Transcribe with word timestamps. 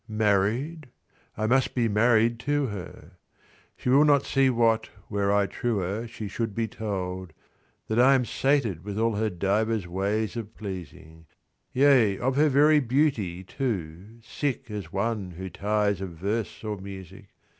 Married? 0.07 0.89
I 1.37 1.45
must 1.45 1.75
be 1.75 1.87
married 1.87 2.39
to 2.49 2.65
her. 2.65 3.11
She 3.77 3.89
will 3.89 4.03
not 4.03 4.25
see 4.25 4.49
what, 4.49 4.89
were 5.11 5.31
I 5.31 5.45
truer 5.45 6.07
She 6.07 6.27
should 6.27 6.55
be 6.55 6.67
told, 6.67 7.33
that 7.87 7.99
I 7.99 8.15
am 8.15 8.25
sated 8.25 8.83
With 8.83 8.97
all 8.97 9.17
her 9.17 9.29
divers 9.29 9.87
ways 9.87 10.35
of 10.35 10.55
pleasing; 10.57 11.27
Yea, 11.71 12.17
of 12.17 12.35
her 12.35 12.49
very 12.49 12.79
beauty 12.79 13.43
too, 13.43 14.19
sick 14.23 14.71
As 14.71 14.91
one 14.91 15.29
who 15.37 15.51
tires 15.51 16.01
of 16.01 16.13
verse 16.13 16.63
or 16.63 16.77
music. 16.81 17.27